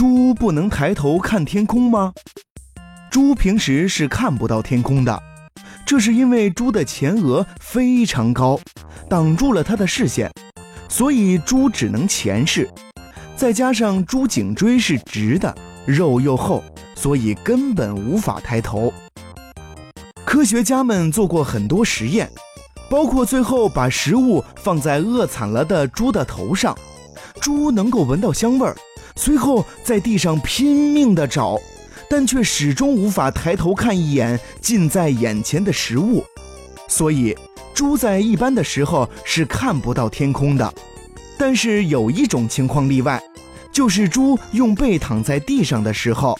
[0.00, 2.14] 猪不能抬头看天空吗？
[3.10, 5.22] 猪平时是看不到天空的，
[5.84, 8.58] 这是因为猪的前额非常高，
[9.10, 10.32] 挡住了它的视线，
[10.88, 12.66] 所以猪只能前视。
[13.36, 15.54] 再加上猪颈椎是直的，
[15.84, 16.64] 肉又厚，
[16.96, 18.90] 所以根本无法抬头。
[20.24, 22.26] 科学家们做过很多实验，
[22.88, 26.74] 包括最后把食物放在饿惨了的猪的头上，
[27.40, 28.76] 猪能够闻到香味儿，
[29.16, 31.58] 随后在地上拼命地找。
[32.08, 36.24] 但却始终无法抬头看一眼近在眼前的食物，
[36.88, 37.36] 所以
[37.72, 40.74] 猪在一般的时候是看不到天空的。
[41.38, 43.22] 但是有一种情况例外，
[43.70, 46.36] 就是猪用背躺在地上的时候。